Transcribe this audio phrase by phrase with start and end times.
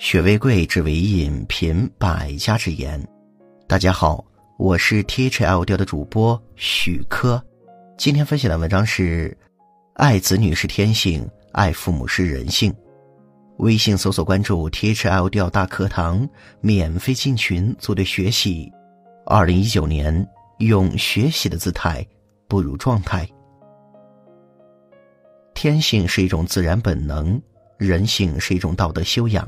[0.00, 2.98] 学为贵，知为引，品百家之言。
[3.66, 4.24] 大家好，
[4.56, 7.40] 我是 T H L 调的主播许科。
[7.98, 9.36] 今天分享的文章是：
[9.96, 12.74] 爱子女是天性，爱父母是人性。
[13.58, 16.26] 微信搜索关注 T H L 调大课堂，
[16.62, 18.72] 免费进群组队学习。
[19.26, 20.26] 二零一九年，
[20.60, 22.04] 用学习的姿态
[22.48, 23.28] 步入状态。
[25.52, 27.38] 天性是一种自然本能，
[27.76, 29.46] 人性是一种道德修养。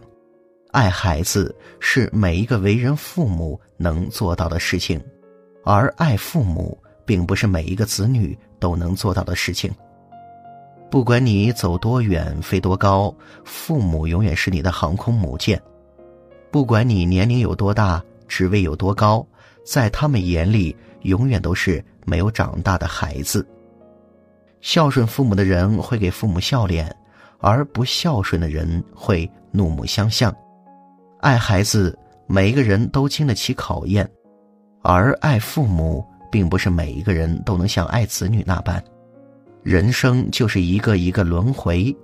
[0.72, 4.98] 爱孩子是每一个为人父母能做到的事情，
[5.64, 9.70] 而爱父母并不是每一个子女都能做到的事情。
[10.90, 15.58] 不管你走多远、飞多高，父母永远是你的航空母舰；
[16.50, 19.26] 不管你年龄有多大、职位有多高，
[19.66, 23.46] 在他们眼里永远都是没有长大的孩子。
[24.62, 26.94] 孝顺父母的人会给父母笑脸，
[27.40, 30.34] 而不孝顺的人会怒目相向。
[31.22, 34.04] 爱孩子，每一个人都经得起考验；
[34.82, 38.82] 而爱父母，并不是每一个人都能像爱子女那般。
[39.62, 41.96] 人生就是一个一个轮回，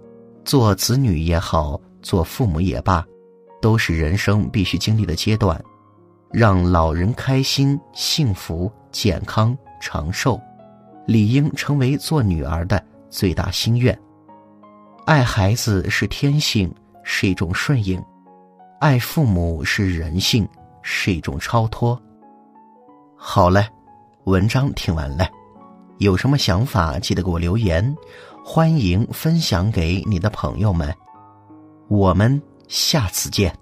[0.44, 3.04] 做子女也好，做父母也罢，
[3.60, 5.60] 都是人生必须经历的阶段。
[6.30, 10.40] 让老人开心、幸福、健康、长寿，
[11.08, 12.80] 理应成为做女儿的
[13.10, 13.98] 最大心愿。
[15.06, 18.00] 爱孩子是天性，是一种顺应。
[18.80, 20.48] 爱父母是人性，
[20.82, 22.00] 是一种超脱。
[23.16, 23.66] 好嘞，
[24.24, 25.28] 文章听完了，
[25.98, 27.96] 有什么想法记得给我留言，
[28.44, 30.94] 欢迎分享给你的朋友们。
[31.88, 33.52] 我们下次见。